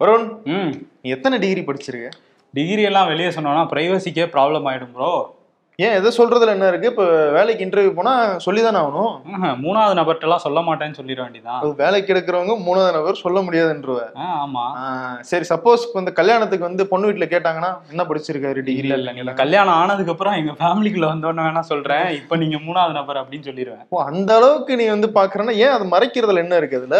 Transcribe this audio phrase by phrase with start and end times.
[0.00, 0.72] வருண் ம்.
[1.02, 2.08] நீ எத்தனை டிகிரி படிச்சிருக்க?
[2.54, 5.10] டிகிரி எல்லாம் வெளியே சொன்னோம்னா ப்ரைவசிக்கே ப்ராப்ளம் ஆயிடும் ப்ரோ
[5.78, 6.88] ஏன் எதை சொல்றதுல என்ன இருக்கு?
[6.88, 7.04] இப்ப
[7.34, 8.12] வேலைக்கு இன்டர்வியூ போனா
[8.46, 9.12] சொல்லிதானே ஆகணும்.
[9.60, 13.98] மூணாவது நபர்கிட்டலாம் சொல்ல மாட்டேன்னு சொல்லிட வேண்டியதான் வேலைக்கு எடுக்கிறவங்க மூணாவது நபர் சொல்ல முடியாதுன்றவ.
[14.38, 14.64] ஆமா.
[15.28, 20.14] சரி சப்போஸ் இந்த கல்யாணத்துக்கு வந்து பொண்ணு வீட்டுல கேட்டாங்கன்னா என்ன படிச்சிருக்காரு டிகிரி இல்ல இல்ல கல்யாணம் ஆனதுக்கு
[20.14, 22.04] அப்புறம் எங்க ஃபேமிலிக்குள்ள வந்தோன்னு வேணா சொல்றேன்.
[22.20, 23.84] இப்ப நீங்க மூணாவது நபர் அப்படின்னு சொல்லிடுவேன்.
[23.90, 26.98] ஓ அந்த அளவுக்கு நீ வந்து பாக்குறேன்னா ஏன் அது மறைக்கிறதுல என்ன இருக்கு அதுல?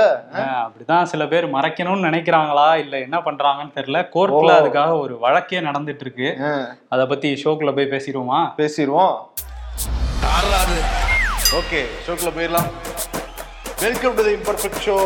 [0.63, 2.68] அப்படிதான் சில பேர் மறைக்கணும்னு நினைக்கிறாங்களா?
[2.76, 3.99] இல்ல என்ன பண்றாங்கன்னு தெரியல.
[4.14, 4.54] கோர்ட்ல.
[4.61, 6.31] அதுக்காக ஒரு வழக்கே நடந்துட்டு இருக்கு.
[6.95, 8.40] அத பத்தி ஷோக்குள்ள போய் பேசிடுவோமா.
[8.68, 9.17] பேசிடுவோம்
[11.58, 12.71] ஓகே ஷோக்குள்ள போயிடலாம்.
[13.81, 14.96] Welcome to the imperfect show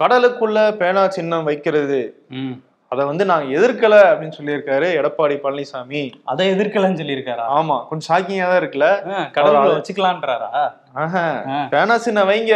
[0.00, 2.24] கடலுக்குள்ள பேனா சின்னம் வைக்கிறது.
[2.28, 2.54] ம்.
[2.88, 6.12] அதை வந்து நாங்க எதிர்க்கல அப்படின்னு சொல்லியிருக்காரு எடப்பாடி பழனிசாமி.
[6.24, 7.46] அதை எதிர்க்கலன்னு சொல்லியிருக்காரா?
[7.52, 8.88] ஆமா கொஞ்சம் ஷாக்கிங்கா தான் இருக்குல்ல.
[9.30, 10.50] கடவுளை வச்சுக்கலான்றாரா?
[10.94, 11.66] ஆஹா, ஆ.
[11.70, 12.52] பேனா சின்னம் வைங்க.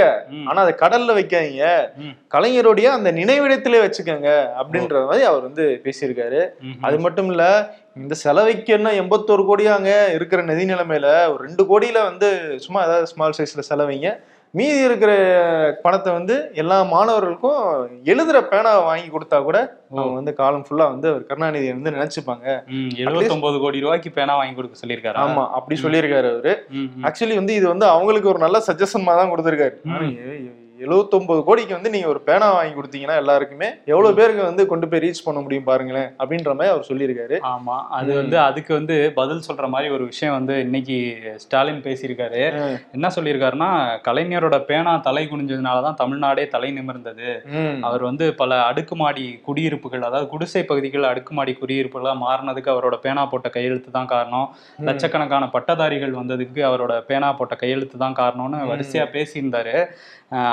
[0.47, 1.65] ஆனா அதை கடல்ல வைக்காதீங்க.
[2.35, 4.31] கலைஞருடைய அந்த நினைவிடத்திலே வச்சுக்கோங்க
[4.61, 6.41] அப்படின்ற மாதிரி அவர் வந்து பேசியிருக்காரு.
[6.81, 7.45] அது மட்டும் இல்ல
[7.97, 13.37] இந்த செலவைக்கு என்ன எண்பத்தோரு கோடியாங்க இருக்கிற நிதி நிலைமையில ஒரு ரெண்டு கோடியில வந்து சும்மா ஏதாவது ஸ்மால்
[13.39, 14.11] சைஸ்ல செலவைங்க.
[14.59, 15.11] மீதி இருக்கிற
[15.83, 17.61] பணத்தை வந்து எல்லா மாணவர்களுக்கும்
[18.13, 19.59] எழுதுற பேனாவை வாங்கி கொடுத்தா கூட
[19.93, 22.47] அவங்க வந்து காலம் ஃபுல்லா வந்து அவர் கருணாநிதியை வந்து நினைச்சுப்பாங்க.
[23.03, 25.23] 79 கோடி ரூபாய்க்கு பேனா வாங்கி கொடுக்க சொல்லியிருக்காரா?
[25.27, 26.55] ஆமா அப்படி சொல்லியிருக்காரு அவரு.
[27.09, 29.77] ஆக்சுவலி வந்து இது வந்து அவங்களுக்கு ஒரு நல்ல சஜஷன்மா தான் கொடுத்துருக்காரு.
[30.81, 30.85] ம்.
[30.85, 35.25] எழுவத்தொன்பது கோடிக்கு வந்து நீங்க ஒரு பேனா வாங்கி கொடுத்தீங்கன்னா எல்லாருக்குமே எவ்வளவு பேருக்கு வந்து கொண்டு போய் ரீச்
[35.25, 37.37] பண்ண முடியும் பாருங்களேன் அப்படின்ற மாதிரி அவர் சொல்லியிருக்காரு.
[37.51, 40.97] ஆமா அது வந்து அதுக்கு வந்து பதில் சொல்ற மாதிரி ஒரு விஷயம் வந்து இன்னைக்கு
[41.37, 42.41] ஸ்டாலின் பேசியிருக்காரு.
[42.93, 43.71] என்ன சொல்லியிருக்காருன்னா
[44.07, 47.29] கலைஞரோட பேனா தலை குனிஞ்சதுனாலதான் தமிழ்நாடே தலை நிமிர்ந்தது.
[47.83, 53.91] அவர் வந்து பல அடுக்குமாடி குடியிருப்புகள் அதாவது குடிசை பகுதிகள் அடுக்குமாடி குடியிருப்புகளா மாறினதுக்கு அவரோட பேனா போட்ட கையெழுத்து
[53.91, 54.49] தான் காரணம்.
[54.83, 59.77] லட்சக்கணக்கான பட்டதாரிகள் வந்ததுக்கு அவரோட பேனா போட்ட கையெழுத்து தான் காரணம்னு வரிசையா பேசியிருந்தாரு.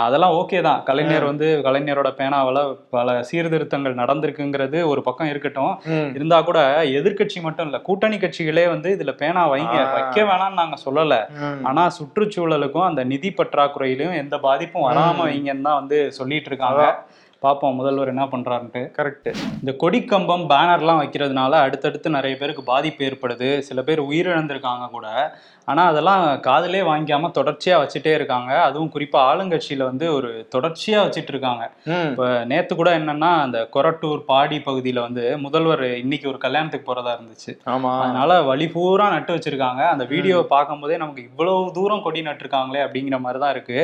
[0.06, 0.80] அதெல்லாம் ஓகே தான்.
[0.84, 2.60] கலைஞர் வந்து கலைஞரோட பேனாவால
[2.96, 5.74] பல சீர்திருத்தங்கள் நடந்திருக்குங்கிறது ஒரு பக்கம் இருக்கட்டும்.
[6.18, 6.60] இருந்தா கூட
[7.00, 9.78] எதிர்க்கட்சி மட்டும் இல்ல கூட்டணி கட்சிகளே வந்து இதுல பேனா வைங்க.
[9.96, 11.18] வைக்க வேணாம்னு நாங்க சொல்லல.
[11.64, 16.84] ஆனா சுற்றுச்சூழலுக்கும் அந்த நிதி பற்றாக்குறையிலும் எந்த பாதிப்பும் வராம வைங்கன்னு தான் வந்து சொல்லிட்டு இருக்காங்க.
[17.42, 18.82] பாப்போம் முதல்வர் என்ன பண்றாருன்ட்டு.
[18.96, 19.28] கரெக்ட்
[19.60, 23.50] இந்த கொடிக்கம்பம் பேனர்லாம் வைக்கிறதுனால அடுத்தடுத்து நிறைய பேருக்கு பாதிப்பு ஏற்படுது.
[23.60, 25.08] சில பேர் உயிரிழந்திருக்காங்க கூட.
[25.68, 28.52] ஆனா அதெல்லாம் காதுலே வாங்கிக்காம தொடர்ச்சியா வச்சுட்டே இருக்காங்க.
[28.68, 31.64] அதுவும் குறிப்பா ஆளுங்கட்சியில வந்து ஒரு தொடர்ச்சியா வச்சிட்டு இருக்காங்க.
[32.12, 37.52] இப்ப நேத்து கூட என்னன்னா அந்த கொரட்டூர் பாடி பகுதியில வந்து முதல்வர் இன்னைக்கு ஒரு கல்யாணத்துக்கு போறதா இருந்துச்சு.
[37.68, 37.92] ஆமா.
[38.04, 39.82] அதனால வழி பூரா நட்டு வச்சிருக்காங்க.
[39.94, 43.80] அந்த வீடியோவை பார்க்கும்போதே நமக்கு இவ்வளவு தூரம் கொடி நட்டிருக்காங்களே அப்படிங்கிற மாதிரி தான் இருக்கு.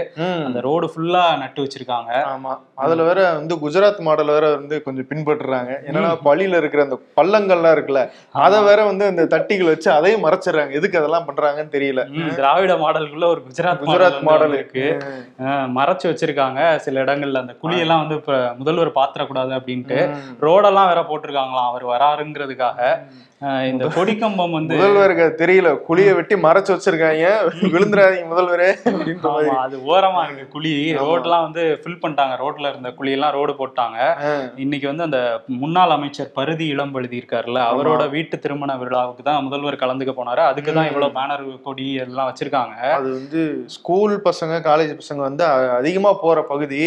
[0.48, 2.12] அந்த ரோடு ஃபுல்லா நட்டு வச்சிருக்காங்க.
[2.34, 2.54] ஆமா.
[2.84, 5.72] அதுல வேற வந்து குஜராத் மாடல் வேற வந்து கொஞ்சம் பின்பற்றுறாங்க.
[5.88, 8.02] என்னன்னா பள்ளியில இருக்கிற அந்த பள்ளங்கள்லாம் இருக்குல்ல
[8.44, 10.74] அதை வேற வந்து அந்த தட்டிகள் வச்சு அதையும் மறைச்சிடுறாங்க.
[10.80, 12.02] எதுக்கு அதெல்லாம் பண்றாங்கன்னு தெரியல.
[12.36, 14.86] திராவிட மாடலுக்குள்ள ஒரு குஜராத் குஜராத் மாடல் இருக்கு.
[15.78, 17.42] மறைச்சு வச்சிருக்காங்க சில இடங்கள்ல.
[17.44, 20.00] அந்த குழியெல்லாம் வந்து இப்ப முதல்வர் பாத்திரக்கூடாது அப்படின்ட்டு
[20.48, 21.70] ரோடெல்லாம் வேற போட்டிருக்காங்களாம்.
[21.72, 22.80] அவர் வராருங்கிறதுக்காக.
[23.70, 25.70] இந்த கொடிக்கம்பம் வந்து முதல்வருக்கு தெரியல.
[25.88, 27.30] குழிய வெட்டி மறைச்சு வச்சிருக்காங்க.
[27.74, 28.68] விழுந்துராதீங்க முதல்வரே
[29.64, 30.72] அது ஓரமா இருக்கு குழி.
[31.00, 32.36] ரோட்லாம் வந்து ஃபில் பண்ணிட்டாங்க.
[32.42, 33.98] ரோட்ல இருந்த குழியெல்லாம் ரோடு போட்டாங்க.
[34.66, 35.20] இன்னைக்கு வந்து அந்த
[35.62, 40.44] முன்னாள் அமைச்சர் பருதி இளம்பழுதி இருக்காருல்ல அவரோட வீட்டு திருமண விழாவுக்கு தான் முதல்வர் கலந்துக்க போனாரு.
[40.52, 42.78] அதுக்கு தான் இவ்வளவு பேனர் கொடி எல்லாம் வச்சிருக்காங்க.
[43.00, 43.42] அது வந்து
[43.76, 45.46] ஸ்கூல் பசங்க காலேஜ் பசங்க வந்து
[45.80, 46.82] அதிகமா போற பகுதி.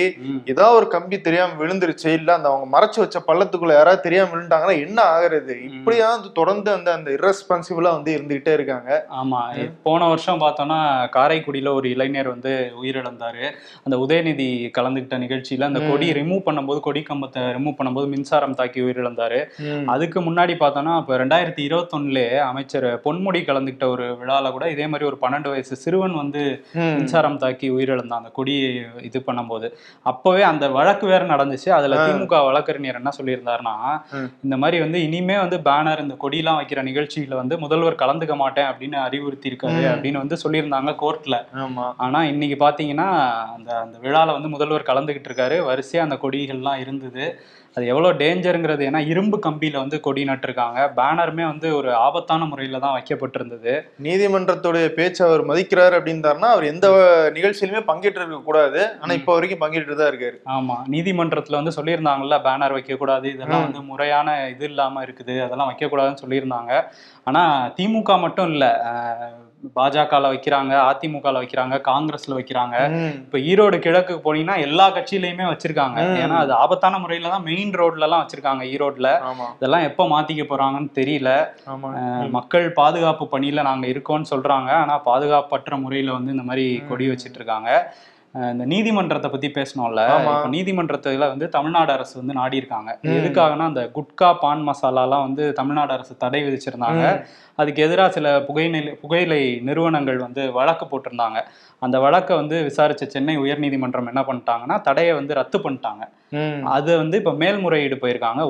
[0.55, 2.09] ஏதாவது ஒரு கம்பி தெரியாம விழுந்துருச்சு.
[2.21, 5.57] இல்ல அந்த அவங்க மறைச்சு வச்ச பள்ளத்துக்குள்ள யாராவது தெரியாம விழுந்துட்டாங்கன்னா என்ன ஆகுறது?
[5.71, 6.09] இப்படியா
[6.47, 9.07] தொடர்ந்து அந்த அந்த இரஸ்பான்சிபிளா வந்து இருந்துகிட்டே இருக்காங்க.
[9.25, 9.41] ஆமா.
[9.83, 10.79] போன வருஷம் பார்த்தோம்னா
[11.17, 13.51] காரைக்குடியில ஒரு இளைஞர் வந்து உயிரிழந்தாரு.
[13.85, 14.47] அந்த உதயநிதி
[14.79, 19.41] கலந்துக்கிட்ட நிகழ்ச்சியில அந்த கொடி ரிமூவ் பண்ணும்போது கொடி கம்பத்தை ரிமூவ் பண்ணும்போது மின்சாரம் தாக்கி உயிரிழந்தாரு.
[19.87, 25.19] அதுக்கு முன்னாடி பார்த்தோம்னா இப்போ ரெண்டாயிரத்தி இருபத்தொன்னுலே அமைச்சர் பொன்முடி கலந்துக்கிட்ட ஒரு விழால கூட இதே மாதிரி ஒரு
[25.23, 26.65] பன்னெண்டு வயசு சிறுவன் வந்து.
[26.75, 28.21] மின்சாரம் தாக்கி உயிரிழந்தான்.
[28.21, 29.73] அந்த கொடி இது பண்ணும்போது.
[30.03, 31.69] அப்பவே அந்த வழக்கு வேற நடந்துச்சு.
[31.69, 33.77] அதுல திமுக வழக்கறிஞர் என்ன சொல்லியிருந்தாருன்னா.
[34.43, 38.95] இந்த மாதிரி வந்து இனிமே வந்து பேனர் இந்த கொடியெல்லாம் வைக்கிற நிகழ்ச்சியில வந்து முதல்வர் கலந்துக்க மாட்டேன் அப்படின்னு
[38.95, 41.47] அறிவுறுத்தி இருக்காரு அப்படின்னு வந்து சொல்லியிருந்தாங்க கோர்ட்ல.
[41.55, 41.93] ஆமா.
[41.97, 43.11] ஆனா இன்னைக்கு பாத்தீங்கன்னா
[43.55, 45.59] அந்த அந்த விழால வந்து முதல்வர் கலந்துகிட்டு இருக்காரு.
[45.61, 47.41] வரிசையா அந்த கொடிகள்லாம் இருந்தது.
[47.77, 50.79] அது எவ்வளவு டேஞ்சருங்கிறது ஏன்னா இரும்பு கம்பியில வந்து கொடி நட்டிருக்காங்க.
[50.99, 53.73] பேனருமே வந்து ஒரு ஆபத்தான முறையில தான் வைக்கப்பட்டிருந்தது.
[54.01, 56.87] நீதிமன்றத்துடைய பேச்சு அவர் மதிக்கிறாரு அப்படின்றாருன்னா அவர் எந்த
[57.35, 58.81] நிகழ்ச்சியிலுமே பங்கேற்று இருக்க கூடாது.
[59.01, 60.39] ஆனா இப்ப வரைக்கும் பங்கேற்று தான் இருக்காரு.
[60.57, 60.77] ஆமா.
[60.95, 65.37] நீதிமன்றத்துல வந்து சொல்லியிருந்தாங்கல்ல பேனர் வைக்க கூடாது இதெல்லாம் வந்து முறையான இது இல்லாம இருக்குது.
[65.41, 66.73] அதெல்லாம் வைக்க கூடாதுன்னு சொல்லியிருந்தாங்க.
[67.25, 67.45] ஆனா
[67.79, 68.65] திமுக மட்டும் இல்ல
[69.67, 72.77] அஹ், பாஜகல வைக்கிறாங்க அதிமுகல வைக்கிறாங்க காங்கிரஸ்ல வைக்கிறாங்க.
[73.21, 75.95] இப்ப ஈரோடு கிழக்கு போனீங்கன்னா எல்லா கட்சியிலயுமே வச்சிருக்காங்க.
[76.23, 79.11] ஏன்னா அது ஆபத்தான முறையில தான் மெயின் ரோட்ல எல்லாம் வச்சிருக்காங்க ஈரோட்ல.
[79.57, 81.31] இதெல்லாம் எப்ப மாத்திக்க போறாங்கன்னு தெரியல.
[82.31, 84.71] மக்கள் பாதுகாப்பு பணியில நாங்க இருக்கோம்னு சொல்றாங்க.
[84.83, 87.71] ஆனா பாதுகாப்பற்ற முறையில வந்து இந்த மாதிரி கொடி வச்சிட்டு இருக்காங்க.
[88.53, 90.01] இந்த நீதிமன்றத்தை பத்தி பேசணும்ல.
[90.19, 92.91] இப்போ நீதிமன்றத்துல வந்து தமிழ்நாடு அரசு வந்து நாடி இருக்காங்க.
[93.19, 97.05] எதுக்காகனா அந்த குட்கா பான் மசாலாலாம் வந்து தமிழ்நாடு அரசு தடை விதிச்சிருந்தாங்க
[97.61, 101.39] அதுக்கு எதிராக சில புகையிலை புகையிலை நிறுவனங்கள் வந்து வழக்கு போட்டிருந்தாங்க
[101.83, 106.03] அந்த வழக்கை வந்து விசாரிச்ச சென்னை உயர்நீதிமன்றம் என்ன பண்ணிட்டாங்கன்னா தடையை வந்து ரத்து பண்ணிட்டாங்க.
[106.71, 108.41] அது வந்து இப்ப மேல்முறையீடு போயிருக்காங்க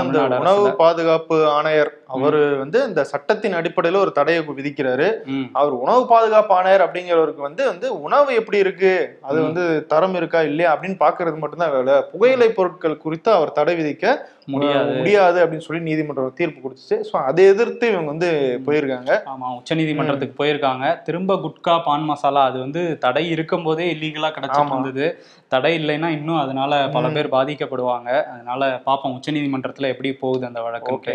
[0.00, 0.64] அந்த தமிழ்நாடு உணவு.
[0.76, 5.06] பாதுகாப்பு ஆணையர் அவரு வந்து இந்த சட்டத்தின் அடிப்படையில ஒரு தடையை விதிக்கிறாரு.
[5.52, 8.92] அவர் உணவு பாதுகாப்பு ஆணையர் அப்படிங்கிறவருக்கு வந்து வந்து உணவு எப்படி இருக்கு?
[9.22, 9.38] அது.
[9.42, 11.96] வந்து தரம் இருக்கா இல்லையா அப்படின்னு பாக்குறது மட்டும்தான் வேலை.
[12.12, 14.04] புகையிலை பொருட்கள் குறித்து அவர் தடை விதிக்க
[14.48, 14.90] முடியாது.
[14.98, 16.96] முடியாது அப்படின்னு சொல்லி நீதிமன்றம் தீர்ப்பு கொடுத்துச்சு.
[17.08, 18.28] ஸோ அதை எதிர்த்து இவங்க வந்து
[18.66, 19.12] போயிருக்காங்க.
[19.26, 20.84] ஆமா உச்சநீதிமன்றத்துக்கு போயிருக்காங்க.
[21.04, 24.76] திரும்ப குட்கா பான் மசாலா அது வந்து தடை இருக்கும் போதே இல்லீகலா கிடைச்சிட்டு ஆமா.
[24.76, 25.06] இருந்தது.
[25.50, 27.08] தடை இல்லைன்னா இன்னும் அதனால பல.
[27.10, 28.08] பேர் பாதிக்கப்படுவாங்க.
[28.32, 30.94] அதனால பாப்போம் உச்சநீதிமன்றத்துல எப்படி போகுது அந்த வழக்கு?
[30.96, 31.14] ஓகே.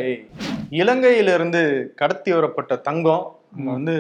[0.80, 1.62] இலங்கையிலிருந்து
[1.96, 3.26] கடத்தி வரப்பட்ட தங்கம்
[3.72, 3.94] வந்து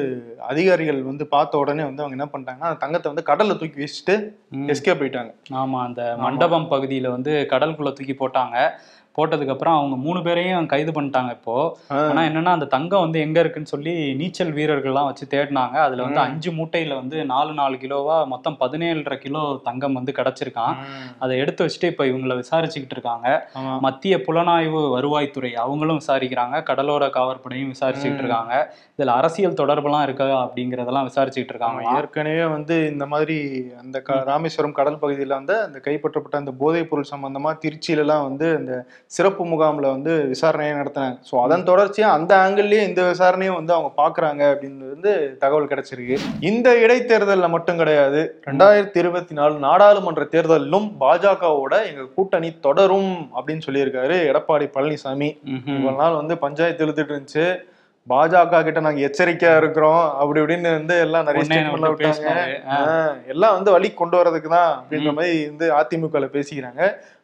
[0.47, 4.15] அதிகாரிகள் வந்து பார்த்த உடனே வந்து அவங்க என்ன பண்ணிட்டாங்கன்னா அந்த தங்கத்தை வந்து கடல்ல தூக்கி வச்சுட்டு
[4.55, 4.67] ம்.
[4.73, 8.55] எஸ்கேப் போயிட்டாங்க ஆமா அந்த மண்டபம் பகுதியில வந்து கடலுக்குள்ள தூக்கி போட்டாங்க.
[9.15, 11.55] போட்டதுக்கு அப்புறம் அவங்க மூணு பேரையும் கைது பண்ணிட்டாங்க இப்போ.
[12.01, 16.21] ஆனா என்னன்னா அந்த தங்கம் வந்து எங்க இருக்குன்னு சொல்லி நீச்சல் வீரர்கள்லாம் வச்சு தேடினாங்க அதுல வந்து.
[16.25, 20.75] அஞ்சு மூட்டையில வந்து நாலு நாலு கிலோவா மொத்தம் பதினேழரை கிலோ தங்கம் வந்து கிடைச்சிருக்கான்.
[21.19, 23.27] அதை எடுத்து வச்சுட்டு இப்ப இவங்களை விசாரிச்சுக்கிட்டு இருக்காங்க.
[23.85, 28.23] மத்திய புலனாய்வு வருவாய்த்துறை அவங்களும் விசாரிக்கிறாங்க கடலோர காவற்படையும் விசாரிச்சுக்கிட்டு.
[28.23, 28.53] இருக்காங்க
[28.93, 33.37] இதுல அரசியல் தொடர்புலாம் இருக்கா அப்படிங்கறதெல்லாம் விசாரிச்சுக்கிட்டு இருக்காங்க ஏற்கனவே வந்து இந்த மாதிரி
[33.81, 33.97] அந்த
[34.29, 38.73] ராமேஸ்வரம் கடல் பகுதியில வந்து அந்த கைப்பற்றப்பட்ட அந்த போதைப் பொருள் சம்பந்தமா திருச்சியில எல்லாம் வந்து அந்த
[39.15, 41.15] சிறப்பு முகாம்ல வந்து விசாரணையை நடத்தினாங்க.
[41.29, 46.17] ஸோ அதன் தொடர்ச்சியா அந்த ஆங்கிள்லயே இந்த விசாரணையும் வந்து அவங்க பாக்குறாங்க அப்படின்னு வந்து தகவல் கிடைச்சிருக்கு.
[46.49, 48.21] இந்த இடைத்தேர்தல்ல மட்டும் கிடையாது.
[48.49, 55.29] ரெண்டாயிரத்தி இருபத்தி நாலு நாடாளுமன்ற தேர்தலிலும் பாஜகவோட எங்க கூட்டணி தொடரும் அப்படின்னு சொல்லியிருக்காரு எடப்பாடி பழனிசாமி.
[55.75, 57.45] இவ்வளவு நாள் வந்து பஞ்சாயத்து இழுத்துட்டு இருந்துச்சு.
[58.07, 60.03] பாஜக கிட்ட நாங்க எச்சரிக்கையா இருக்கிறோம்.
[60.19, 61.43] அப்படி இப்படின்னு வந்து எல்லாம் நிறைய
[61.91, 62.31] விட்டாங்க.
[63.33, 65.11] எல்லாம் வந்து வழி கொண்டு வர்றதுக்கு தான் அப்படின்ற.
[65.17, 66.81] மாதிரி வந்து அதிமுக பேசிக்கிறாங்க.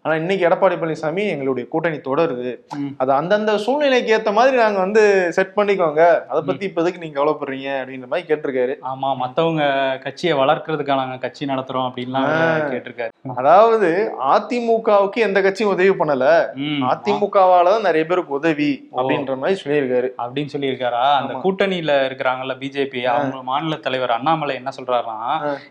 [0.08, 2.52] ஆனா இன்னைக்கு எடப்பாடி பழனிசாமி எங்களுடைய கூட்டணி தொடருது.
[2.98, 6.02] அது அந்தந்த சூழ்நிலைக்கு ஏத்த மாதிரி நாங்க வந்து செட் பண்ணிக்கோங்க.
[6.28, 8.74] அதை பத்தி இப்போதைக்கு நீங்க கவலைப்படுறீங்க அப்படின்ற மாதிரி கேட்டிருக்காரு.
[8.88, 9.64] ஆமா மத்தவங்க
[10.04, 12.30] கட்சியை வளர்க்கறதுக்காக நாங்க கட்சி நடத்துறோம் அப்படின்லாம்
[12.70, 13.12] கேட்டிருக்காரு.
[13.36, 13.90] அதாவது
[14.32, 16.26] அதிமுகவுக்கு எந்த கட்சியும் உதவி பண்ணல.
[16.62, 16.82] ம்.
[16.92, 20.10] அதிமுகவால தான் நிறைய பேருக்கு உதவி அப்படின்ற மாதிரி சொல்லியிருக்காரு.
[20.18, 21.04] அப்படின்னு சொல்லியிருக்காரா?
[21.18, 21.34] அந்த.
[21.44, 25.20] கூட்டணியில இருக்கிறாங்கல்ல பிஜேபி அவங்க மாநில தலைவர் அண்ணாமலை என்ன சொல்றாருன்னா.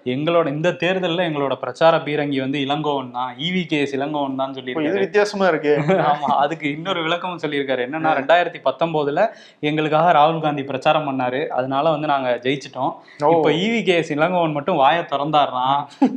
[0.09, 4.69] எங்களோட இந்த தேர்தல்ல எங்களோட பிரச்சார பீரங்கி வந்து இளங்கோவன் தான் இவி கேஸ் இளங்கோவன் தான் இப்போ இது
[4.69, 5.05] சொல்லியிருக்காரு.
[5.05, 5.73] வித்தியாசமா இருக்கு.
[6.11, 7.85] ஆமா அதுக்கு இன்னொரு விளக்கமும் சொல்லியிருக்காரு.
[7.87, 9.23] என்னன்னா ரெண்டாயிரத்தி பத்தொன்பதுல
[9.69, 11.41] எங்களுக்காக ராகுல் காந்தி பிரச்சாரம் பண்ணாரு.
[11.59, 12.93] அதனால வந்து நாங்க ஜெயிச்சிட்டோம்.
[13.35, 15.67] இப்ப இவி கேஸ் இளங்கோவன் மட்டும் வாயை திறந்தாருனா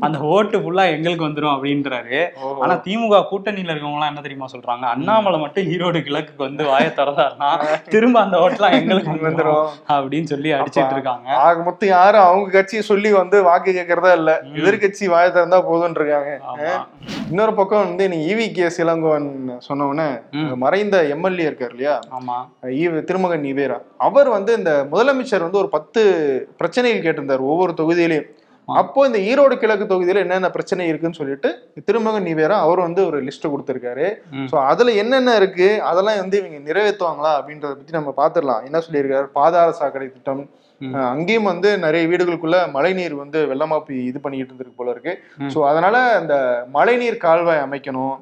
[0.08, 2.22] அந்த ஓட்டு ஃபுல்லா எங்களுக்கு வந்துரும் அப்படின்றாரு.
[2.64, 4.86] ஆனா திமுக கூட்டணியில இருக்கவங்க எல்லாம் என்ன தெரியுமா சொல்றாங்க?
[4.96, 7.52] அண்ணாமலை மட்டும் ஈரோடு கிழக்குக்கு வந்து வாயை திறந்தாருனா
[7.96, 9.66] திரும்ப அந்த ஓட்டுலாம் எங்களுக்கு வந்துரும் வந்துரும்.
[9.94, 11.28] அப்படின்னு சொல்லி அடிச்சிட்டு இருக்காங்க.
[11.46, 14.32] ஆக மொத்தம் யாரும் அவங்க கட்சியை சொல்லி வந்து வாக்கு கேட்கறதா இல்ல.
[14.60, 16.32] எதிர்கட்சி வாய திறந்தா போதும்னு இருக்காங்க.
[17.32, 19.26] இன்னொரு பக்கம் வந்து நீ இவி கே இளங்கோவன்
[19.60, 20.52] சொன்ன உடனே ம்.
[20.58, 21.96] மறைந்த எம்எல்ஏ இருக்கார் இல்லையா?
[22.18, 22.36] ஆமா.
[22.78, 26.02] ஈவ திருமகன் ஈவேரா அவர் வந்து இந்த முதலமைச்சர் வந்து ஒரு பத்து
[26.60, 28.30] பிரச்சனைகள் கேட்டிருந்தார் ஒவ்வொரு தொகுதியிலையும்.
[28.68, 31.50] அப்போ இந்த ஈரோடு கிழக்கு தொகுதியில என்னென்ன பிரச்சனை இருக்குன்னு சொல்லிட்டு
[31.88, 34.08] திருமகன் ஈவேரா அவர் வந்து ஒரு லிஸ்ட் கொடுத்திருக்காரு.
[34.52, 35.70] ஸோ அதுல என்னென்ன இருக்கு?
[35.84, 38.64] அதெல்லாம் வந்து இவங்க நிறைவேற்றுவாங்களா அப்படின்றத பத்தி நம்ம பார்த்துடலாம்.
[38.68, 39.28] என்ன சொல்லியிருக்காரு?
[39.34, 40.44] பாதாள சாக்கடை திட்டம்
[41.10, 45.14] அங்கேயும் வந்து நிறைய வீடுகளுக்குள்ள மழைநீர் வந்து வெள்ளமா போய் இது பண்ணிட்டு இருந்திருக்கு போல இருக்கு.
[45.54, 46.36] ஸோ அதனால அந்த
[46.76, 48.16] மழைநீர் கால்வாய் அமைக்கணும்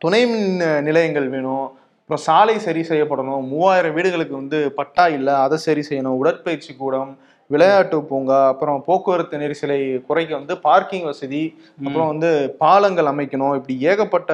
[0.00, 0.50] துணை மின்
[0.86, 1.64] நிலையங்கள் வேணும்
[2.00, 7.10] அப்புறம் சாலை சரி செய்யப்படணும் மூவாயிரம் வீடுகளுக்கு வந்து பட்டா இல்லை அதை சரி செய்யணும் உடற்பயிற்சி கூடம்
[7.50, 11.42] விளையாட்டு பூங்கா அப்புறம் போக்குவரத்து நெரிசலை குறைக்க வந்து பார்க்கிங் வசதி
[11.80, 14.32] அப்புறம் வந்து பாலங்கள் அமைக்கணும் இப்படி ஏகப்பட்ட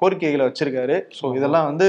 [0.00, 1.24] கோரிக்கைகளை வச்சிருக்காரு ஸோ.
[1.38, 1.88] இதெல்லாம் வந்து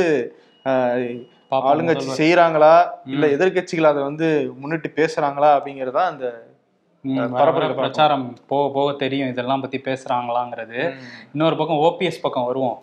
[1.55, 2.03] ஆளுங்கட்சி.
[2.17, 3.27] செய்யறாங்களா இல்ல.
[3.27, 6.49] எதிர்கட்சிகள் அதை வந்து முன்னிட்டு பேசுறாங்களா அப்படிங்கறதா அந்த.
[7.73, 9.27] பிரச்சாரம் போக போக தெரியும்.
[9.27, 10.95] இதெல்லாம் பத்தி பேசுறாங்களாங்கிறது.
[11.33, 12.79] இன்னொரு பக்கம் ஓபிஎஸ் பக்கம் வருவோம்.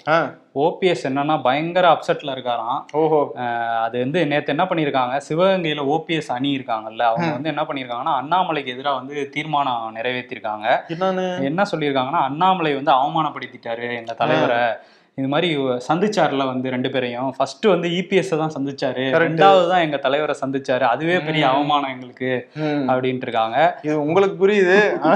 [0.55, 2.85] ஓபிஎஸ் என்னன்னா பயங்கர அப்செட்ல இருக்காராம்.
[2.93, 3.33] ஓஹோ.
[3.35, 5.21] அஹ் அது வந்து நேத்து என்ன பண்ணியிருக்காங்க?
[5.29, 10.87] சிவகங்கையில ஓபிஎஸ் அணி இருக்காங்கல்ல அவங்க வந்து என்ன பண்ணியிருக்காங்கன்னா அண்ணாமலைக்கு எதிராக வந்து தீர்மானம் நிறைவேற்றிருக்காங்க.
[11.43, 14.73] என்ன சொல்லியிருக்காங்கன்னா அண்ணாமலை வந்து அவமானப்படுத்திட்டாரு எங்க தலைவரை.
[15.19, 17.35] இது மாதிரி சந்திச்சார்ல வந்து ரெண்டு பேரையும்.
[17.37, 19.01] ஃபர்ஸ்ட் வந்து இபிஎஸ் தான் சந்திச்சாரு.
[19.19, 20.81] ரெண்டாவது தான் எங்க தலைவரை சந்திச்சாரு.
[20.81, 21.49] அதுவே பெரிய.
[21.49, 22.49] அவமானம் எங்களுக்கு.
[22.89, 23.79] அப்படின்ட்டு இருக்காங்க.
[23.83, 25.07] இது உங்களுக்கு புரியுது.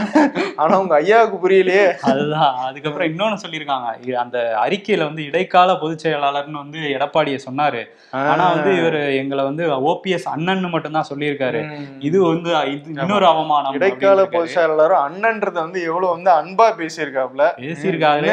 [0.56, 1.98] ஆனா- உங்க ஐயாவுக்கு புரியலையே.
[2.00, 2.56] அதுதான்.
[2.56, 4.12] அதுக்கப்புறம் இன்னொன்னு சொல்லியிருக்காங்க.
[4.12, 7.84] அந்த அறிக்கையில வந்து இடைக்கால பொதுச் செயலாளர்னு வந்து எடப்பாடியை சொன்னாரு.
[8.10, 11.70] ஆனா வந்து இவரு எங்களை வந்து ஓபிஎஸ் அண்ணன்னு மட்டும்தான் சொல்லியிருக்காரு.
[11.98, 12.50] இது வந்து
[12.84, 18.24] இன்னொரு அவமானம் இடைக்கால பொதுச் செயலாளரும் அண்ணன்றத வந்து எவ்வளவு வந்து அன்பா பேசியிருக்காப்ல பேசியிருக்காரு?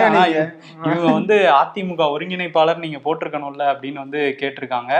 [0.83, 4.91] இவங்க வந்து அதிமுக ஒருங்கிணைப்பாளர் நீங்க போட்டிருக்கணும்ல அப்படின்னு வந்து கேட்டிருக்காங்க.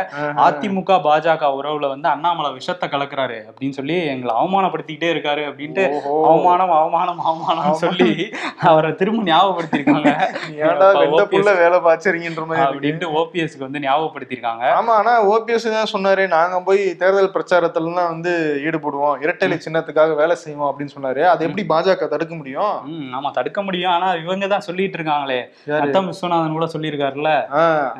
[0.45, 5.85] அதிமுக பாஜக உறவுல வந்து அண்ணாமலை விஷத்தை கலக்குறாரு அப்படின்னு சொல்லி எங்களை அவமானப்படுத்திக்கிட்டே இருக்காரு அப்படின்ட்டு.
[6.31, 8.09] அவமானம் அவமானம் அவமானம் சொல்லி
[8.71, 10.11] அவரை திரும்ப ஞாபகப்படுத்திருக்காங்க
[11.63, 12.65] வேலை பாய்ச்சறீங்கன்ற மாதிரி.
[12.69, 18.31] அப்படின்ட்டு ஓபிஎஸ்க்கு வந்து ஞாபகப்படுத்திருக்காங்க ஆமா ஆனா ஓபிஎஸ் தான் சொன்னாரு நாங்க போய் தேர்தல் பிரச்சாரத்துல எல்லாம் வந்து
[18.67, 19.15] ஈடுபடுவோம்.
[19.23, 21.21] இரட்டை சின்னத்துக்காக வேலை செய்வோம் அப்படின்னு சொன்னாரு.
[21.31, 22.75] அது எப்படி பாஜக தடுக்க முடியும்?
[23.17, 23.93] ஆமா தடுக்க முடியும்.
[23.95, 25.39] ஆனா இவங்க தான் சொல்லிட்டு இருக்காங்களே.
[25.69, 25.81] யாரு?
[25.83, 26.09] நத்தம்
[26.49, 27.31] விஸ்வநாதன் கூட சொல்லியிருக்காருல்ல.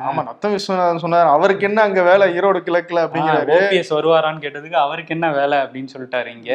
[0.07, 2.25] ஆமா நத்தம் விஸ்வநாதன் சொன்னாரு அவருக்கு என்ன அங்க வேலை?
[2.37, 3.55] ஈரோடு கிழக்குல அப்படிங்கிறாரு.
[3.57, 5.57] ஓபிஎஸ் வருவாரான்னு கேட்டதுக்கு அவருக்கு என்ன வேலை?
[5.57, 6.51] அப்படின்னு சொல்லிட்டாரு இங்க.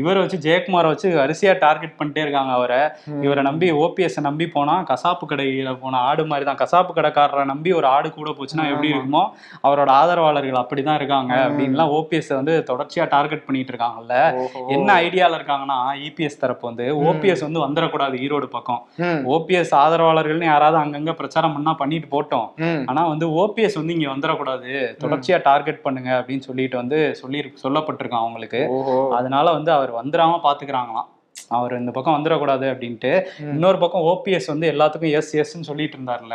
[0.00, 2.80] இவரை வச்சு ஜெயக்குமாரை வச்சு வரிசையா டார்கெட் பண்ணிட்டே இருக்காங்க அவரை.
[3.26, 6.60] இவரை நம்பி ஓபிஎஸ் நம்பி போனா கசாப்பு கடையில போன ஆடு மாதிரி தான்.
[6.62, 9.24] கசாப்பு கடைக்காரரை நம்பி ஒரு ஆடு கூட போச்சுன்னா எப்படி இருக்குமோ
[9.66, 11.34] அவரோட ஆதரவாளர்கள் அப்படிதான் இருக்காங்க.
[11.46, 14.14] அப்படின்லாம் ஓபிஎஸ் வந்து தொடர்ச்சியா டார்கெட் பண்ணிட்டு இருக்காங்கல்ல.
[14.76, 18.82] என்ன ஐடியால இருக்காங்கன்னா இபிஎஸ் தரப்பு வந்து ஓபிஎஸ் வந்து வந்துடக்கூடாது ஈரோடு பக்கம்.
[19.34, 22.48] ஓபிஎஸ் ஆதரவாளர்கள்னு யாராவது அங்கங்க பிரச்சாரம் பண்ணா பண்ணிட்டு போட்டோம்.
[22.86, 24.70] ஆனா வந்து ஓபிஎஸ் வந்து இங்க வந்துடக்கூடாது.
[25.04, 28.62] தொடர்ச்சியா டார்கெட் பண்ணுங்க அப்படின்னு சொல்லிட்டு வந்து சொல்லி சொல்லப்பட்டிருக்கான் அவங்களுக்கு.
[29.10, 31.10] அதனால வந்து அவர் வந்துடாம பாத்துக்கிறாங்களாம்.
[31.48, 33.12] அவர் இந்த பக்கம் வந்துடக்கூடாது அப்படின்ட்டு.
[33.54, 36.34] இன்னொரு பக்கம் ஓபிஎஸ் வந்து எல்லாத்துக்கும் எஸ் எஸ்ன்னு சொல்லிட்டு இருந்தார்ல.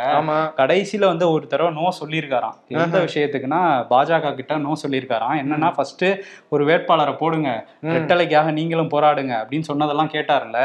[0.60, 2.56] கடைசியில வந்து ஒரு தடவை நோ சொல்லியிருக்காராம்.
[2.68, 3.60] எந்த விஷயத்துக்குன்னா
[3.92, 5.36] பாஜக கிட்ட நோ சொல்லியிருக்காராம்.
[5.42, 6.04] என்னன்னா ஃபர்ஸ்ட்
[6.48, 7.66] ஒரு வேட்பாளரை போடுங்க.
[7.94, 10.58] ரெட்டலைக்காக நீங்களும் போராடுங்க அப்படின்னு சொன்னதெல்லாம் கேட்டார்ல.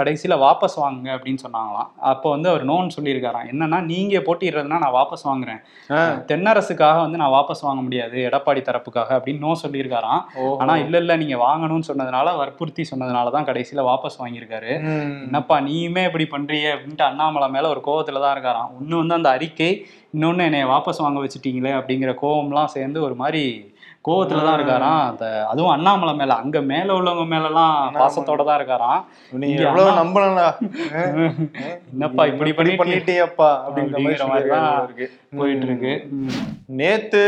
[0.00, 1.88] கடைசியில வாபஸ் வாங்குங்க அப்படின்னு சொன்னாங்களாம்.
[2.12, 3.48] அப்போ வந்து அவர் நோன்னு சொல்லியிருக்காராம்.
[3.52, 5.60] என்னன்னா நீங்க போட்டிடுறதுனா நான் வாபஸ் வாங்குறேன்.
[6.30, 8.18] தென்னரசுக்காக வந்து நான் வாபஸ் வாங்க முடியாது.
[8.30, 10.22] எடப்பாடி தரப்புக்காக அப்படின்னு நோ சொல்லியிருக்காராம்.
[10.62, 14.72] ஆனா இல்ல இல்ல நீங்க வாங்கணும்னு சொன்னதுனால வற்புறுத்தி சொன்னதுனால தான் கடைசியில வாபஸ் வாங்கியிருக்காரு.
[15.26, 19.70] என்னப்பா நீயுமே இப்படி பண்றியே அப்படின்ட்டு அண்ணாமலை மேல ஒரு கோவத்துல தான் இருக்காராம் ஒண்ணு வந்து அந்த அறிக்கை
[20.14, 23.42] இன்னொன்னு என்னைய வாபஸ் வாங்க வச்சுட்டீங்களே அப்படிங்கிற கோவம்லாம் சேர்ந்து ஒரு மாதிரி
[24.04, 25.00] கோவத்துல தான் இருக்காராம்.
[25.10, 29.00] அந்த அதுவும் அண்ணாமலை மேல அங்க மேல உள்ளவங்க மேலலாம் பாசத்தோட தான் இருக்காராம்.
[29.40, 30.46] நீ இங்க எவ்வளவு நம்பலடா?
[31.94, 34.70] என்னப்பா இப்படி பண்ணிட்டு பண்ணிட்டியப்பா அப்படிங்கிற மாதிரி தான்
[35.40, 35.92] போயிட்டு இருக்கு.
[36.80, 37.22] நேத்து.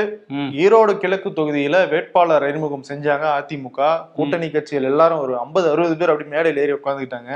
[0.62, 3.81] ஈரோடு கிழக்கு தொகுதியில வேட்பாளர் அறிமுகம் செஞ்சாங்க அதிமுக.
[4.17, 7.33] கூட்டணி கட்சிகள் எல்லாரும் ஒரு 50 அறுபது பேர் அப்படி மேடையில் ஏறி உட்காந்துக்கிட்டாங்க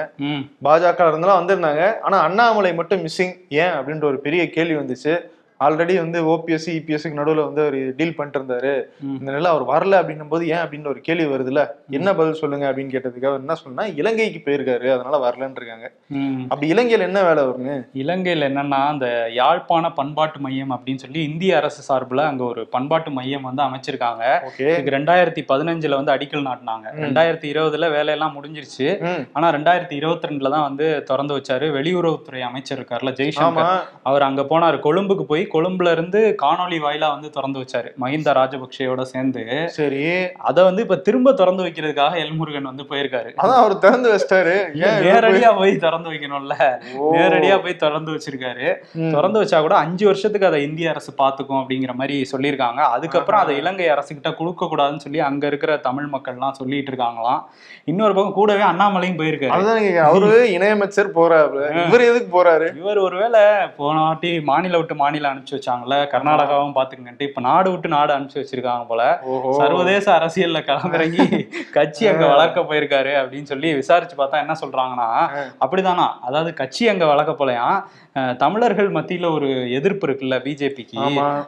[0.69, 1.85] பாஜக இருந்தெல்லாம் வந்திருந்தாங்க.
[2.07, 3.75] ஆனா அண்ணாமலை மட்டும் மிஸ்ஸிங் ஏன்?
[3.79, 5.15] அப்படின்ற ஒரு பெரிய கேள்வி வந்துச்சு.
[5.61, 8.73] ஆல்ரெடி வந்து ஓபிஎஸ் இபிஎஸ்க்கு நடுவுல வந்து அவர் டீல் பண்ணிட்டு இருந்தாரு.
[9.19, 11.63] இந்த நிலை அவர் வரல அப்படின்னும் போது ஏன் அப்படின்னு ஒரு கேள்வி வருதுல்ல?
[11.91, 15.89] என்ன பதில் சொல்லுங்க அப்படின்னு கேட்டதுக்கு அவர் என்ன சொன்னா இலங்கைக்கு போயிருக்காரு அதனால வரலன்னு இருக்காங்க.
[16.49, 17.85] அப்படி இலங்கையில என்ன வேலை வருங்க?
[17.93, 23.43] இலங்கையில் என்னன்னா அந்த யாழ்ப்பாண பண்பாட்டு மையம் அப்படின்னு சொல்லி இந்திய அரசு சார்பில் அங்க ஒரு பண்பாட்டு மையம்
[23.43, 24.23] வந்து அமைச்சிருக்காங்க.
[24.51, 24.69] ஓகே.
[24.73, 26.87] இதுக்கு ரெண்டாயிரத்தி பதினஞ்சுல வந்து அடிக்கல் நாட்டினாங்க.
[27.07, 28.89] ரெண்டாயிரத்தி இருபதுல வேலையெல்லாம் முடிஞ்சிருச்சு.
[29.33, 33.19] ஆனா ரெண்டாயிரத்தி இருபத்தி ரெண்டுல தான் வந்து திறந்து வச்சாரு வெளியுறவுத்துறை அமைச்சர் இருக்காருல்ல ஆமா.
[33.23, 33.73] ஜெய்சங்கர்
[34.03, 34.79] அவர் அங்க போனாரு.
[34.81, 37.89] கொழும்புக்கு போய் கொழும்புல இருந்து காணொளி வாயிலா வந்து திறந்து வச்சாரு.
[38.01, 39.45] மஹிந்த ராஜபக்சேயோட சேர்ந்து.
[39.69, 40.03] சரி.
[40.51, 43.31] அதை வந்து இப்ப திரும்ப திறந்து வைக்கிறதுக்காக எல்முருகன் வந்து போயிருக்காரு.
[43.43, 44.57] அதான் அவர் திறந்து வச்சிட்டாரு.
[45.07, 46.55] நேரடியா போய் திறந்து வைக்கணும்ல.
[47.13, 48.69] நேரடியா போய் திறந்து வச்சிருக்காரு.
[49.11, 52.81] திறந்து வச்சா கூட அஞ்சு வருஷத்துக்கு அதை இந்திய அரசு பாத்துக்கும் அப்படிங்கிற மாதிரி சொல்லியிருக்காங்க.
[52.97, 57.43] அதுக்கப்புறம் அதை இலங்கை அரசுகிட்ட கொடுக்க கூடாதுன்னு சொல்லி அங்க இருக்கிற தமிழ் மக்கள்லாம் சொல்லிட்டு இருக்காங்களாம்.
[57.85, 59.99] இன்னொரு பக்கம் கூடவே அண்ணாமலையும் போயிருக்காரு.
[59.99, 62.67] அவரு இணையமைச்சர் போறாரு இவர் எதுக்கு போறாரு?
[62.77, 63.41] இவர் ஒருவேளை
[63.77, 65.99] போன வாட்டி மாநில விட்டு மாநிலம் அனுப்பிச்சு வச்சாங்கல்ல.
[66.15, 69.03] கர்நாடகாவும் பாத்துக்கங்கன்ட்டு இப்ப நாடு விட்டு நாடு அனுப்பிச்சு வச்சிருக்காங்க போல.
[69.61, 71.27] சர்வதேச அரசியல்ல களமிறங்கி
[71.77, 75.09] கட்சி அங்க வளர்க்க போயிருக்காரு அப்படின்னு சொல்லி விசாரிச்சு பார்த்தா என்ன சொல்றாங்கன்னா
[75.65, 76.09] அப்படிதானா?
[76.29, 77.79] அதாவது கட்சி அங்க வளர்க்க போலயாம்
[78.43, 81.01] தமிழர்கள் மத்தியில ஒரு எதிர்ப்பு இருக்குல்ல பிஜேபிக்கு.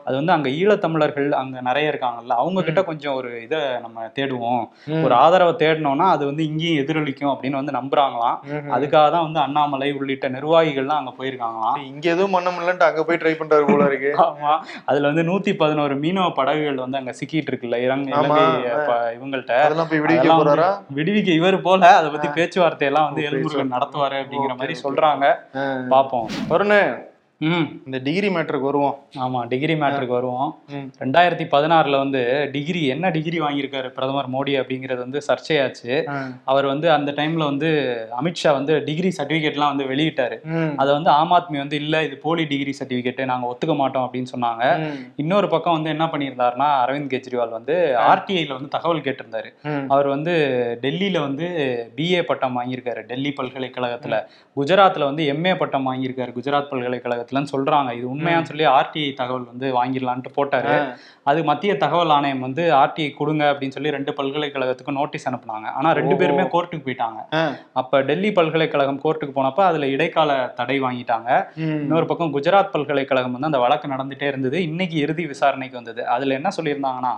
[0.07, 2.35] அது வந்து அங்க ஈழத்தமிழர்கள் அங்க நிறைய இருக்காங்கல்ல.
[2.43, 4.65] அவங்க கிட்ட கொஞ்சம் ஒரு இதை நம்ம தேடுவோம்.
[5.05, 8.37] ஒரு ஆதரவை தேடினோம்னா அது வந்து இங்கேயும் எதிரொலிக்கும் அப்படின்னு வந்து நம்புறாங்களாம்.
[8.77, 11.79] அதுக்காக தான் வந்து அண்ணாமலை உள்ளிட்ட நிர்வாகிகள்லாம் அங்க போயிருக்காங்களாம்.
[11.91, 14.11] இங்க எதுவும் பண்ண முடியலன்ட்டு அங்க போய் ட்ரை பண்றாரு போல இருக்கு.
[14.23, 14.53] ஆமா.
[14.85, 18.13] அதுல வந்து நூத்தி பதினோரு மீனவ படகுகள் வந்து அங்க சிக்கிட்டு இருக்குல்ல இலங்கை
[19.17, 19.53] இவங்கள்ட்ட.
[20.95, 24.75] விடுவிக்க இவர் போல அதை பத்தி பேச்சுவார்த்தை எல்லாம் வந்து எல்முருகன் நடத்துவாரு அப்படிங்கிற மாதிரி.
[24.83, 25.27] சொல்றாங்க.
[25.91, 26.29] பாப்போம்.
[26.51, 26.83] வருணே
[27.41, 27.67] ம்.
[27.85, 28.99] இந்த டிகிரி மேட்டருக்கு வருவோம்.
[29.19, 30.59] ஆமா டிகிரி மேட்ருக்கு வருவோம்.
[30.99, 35.93] ரெண்டாயிரத்தி பதினாறுல வந்து டிகிரி என்ன டிகிரி வாங்கியிருக்காரு பிரதமர் மோடி அப்படிங்கிறது வந்து சர்ச்சையாச்சு.
[36.45, 37.69] அவர் வந்து அந்த டைம்ல வந்து
[38.23, 40.39] அமித்ஷா வந்து டிகிரி சர்டிபிகேட்லாம் வந்து வெளியிட்டாரு.
[40.77, 44.65] அதை வந்து ஆம் ஆத்மி வந்து இல்ல இது போலி டிகிரி சர்டிபிகேட் நாங்க ஒத்துக்க மாட்டோம் அப்படின்னு சொன்னாங்க.
[45.17, 47.75] இன்னொரு பக்கம் வந்து என்ன பண்ணியிருந்தாருன்னா அரவிந்த் கெஜ்ரிவால் வந்து
[48.09, 49.51] ஆர்டிஐல வந்து தகவல் கேட்டிருந்தாரு.
[49.89, 50.35] அவர் வந்து
[50.83, 51.47] டெல்லியில வந்து
[51.97, 53.01] பிஏ பட்டம் வாங்கியிருக்காரு.
[53.05, 54.17] டெல்லி பல்கலைக்கழகத்துல.
[54.57, 56.33] குஜராத்ல வந்து எம்ஏ பட்டம் வாங்கியிருக்காரு.
[56.39, 57.93] குஜராத் பல்கலைக்கழகத்துலன்னு சொல்றாங்க.
[57.93, 60.95] இது உண்மையான்னு சொல்லி ஆர்டிஐ தகவல் வந்து வாங்கிடலான்ட்டு போட்டாரு.
[61.23, 65.67] அது மத்திய தகவல் ஆணையம் வந்து ஆர்டிஐ கொடுங்க அப்படின்னு சொல்லி ரெண்டு பல்கலைக்கழகத்துக்கும் நோட்டீஸ் அனுப்புனாங்க.
[65.73, 66.17] ஆனா ரெண்டு.
[66.17, 67.21] பேருமே கோர்ட்டுக்கு போயிட்டாங்க.
[67.73, 71.47] அப்ப டெல்லி பல்கலைக்கழகம் கோர்ட்டுக்கு போனப்ப அதுல இடைக்கால தடை வாங்கிட்டாங்க.
[71.57, 74.63] இன்னொரு பக்கம் குஜராத் பல்கலைக்கழகம் வந்து அந்த வழக்கு நடந்துட்டே இருந்தது.
[74.63, 76.07] இன்னைக்கு இறுதி விசாரணைக்கு வந்தது.
[76.07, 77.15] அதுல என்ன சொல்லியிருந்தாங்கன்னா.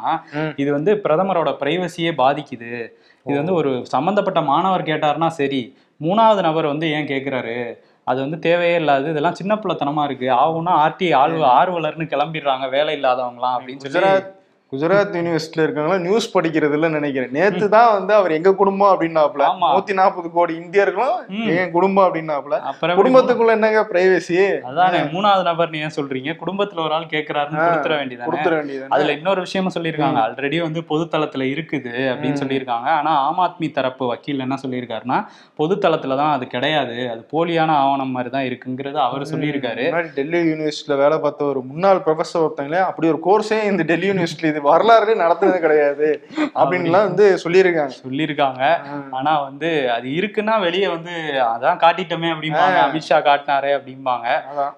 [0.56, 2.88] இது வந்து பிரதமரோட பிரைவசியே பாதிக்குது.
[3.26, 8.74] இது வந்து ஒரு சம்பந்தப்பட்ட மாணவர் கேட்டாருன்னா சரி மூணாவது நபர் வந்து ஏன் கேட்குறாரு அது வந்து தேவையே
[8.74, 10.26] இல்லாது இதெல்லாம் சின்ன பிள்ளைத்தனமா இருக்கு.
[10.34, 14.39] ஆகும்னா ஆர்டி ஆள் ஆர்வலர்னு கிளம்பிடுறாங்க வேலை இல்லாதவங்களாம் அப்படின்னு சொல்லி
[14.72, 17.32] குஜராத் யூனிவர்சிட்டியில இருக்கவங்க நியூஸ் படிக்கிறது இல்லைன்னு நினைக்கிறேன்.
[17.36, 19.44] நேத்து தான் வந்து அவர் எங்க குடும்பம் அப்படின்னாப்ல.
[19.62, 21.16] நூத்தி நாற்பது கோடி இந்தியர்களும்.
[21.54, 24.36] என் குடும்பம் அப்படின்னாப்ல அப்புறம் குடும்பத்துக்குள்ள என்னங்க பிரைவசி
[24.68, 26.34] அதானே மூணாவது நபர் நீ ஏன் சொல்றீங்க?
[26.42, 28.28] குடும்பத்துல ஒரு ஆள் கேக்குறாருன்னு ஆ, கொடுத்துட வேண்டியதானே?
[28.28, 30.20] கொடுத்துட வேண்டியது அதுல இன்னொரு விஷயமும் சொல்லியிருக்காங்க.
[30.24, 32.40] ஆல்ரெடி வந்து பொதுத்தளத்துல இருக்குது அப்படின்னு.
[32.42, 32.88] சொல்லியிருக்காங்க.
[32.98, 35.18] ஆனா ஆம் ஆத்மி தரப்பு வக்கீல் என்ன சொல்லியிருக்காருன்னா
[35.58, 36.96] பொதுத்தளத்துல தான் அது கிடையாது.
[37.10, 39.84] அது போலியான ஆவணம் மாதிரி தான் இருக்குங்கிறது அவர் சொல்லியிருக்காரு.
[40.14, 44.68] டெல்லி யூனிவர்சிட்டியில வேலை பார்த்த ஒரு முன்னாள் ப்ரொஃபசர் ஒருத்தங்களே அப்படி ஒரு கோர்ஸே இந்த டெல்லி யூனிவர்சிட்டி இது
[44.68, 46.08] வரலாறு நடத்துனது கிடையாது.
[46.54, 47.94] அப்படின்லாம் வந்து சொல்லியிருக்காங்க.
[48.04, 48.62] சொல்லியிருக்காங்க.
[49.10, 51.14] ஆனா வந்து அது இருக்குன்னா வெளியே வந்து
[51.52, 52.78] அதான் காட்டிட்டோமே அப்படிம்பாங்க.
[52.86, 54.26] அமித்ஷா காட்டினாரே அப்படிம்பாங்க.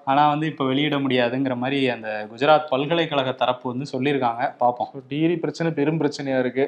[0.05, 4.43] ஆனா வந்து இப்ப வெளியிட முடியாதுங்கிற மாதிரி அந்த குஜராத் பல்கலைக்கழக தரப்பு வந்து சொல்லியிருக்காங்க.
[4.57, 6.65] பார்ப்போம் டிகிரி பிரச்சனை பெரும் பிரச்சனையா இருக்கு.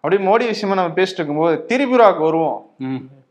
[0.00, 2.58] அப்படியே மோடி விஷயமா நம்ம பேசிட்டு இருக்கும்போது திரிபுராக்கு வருவோம்.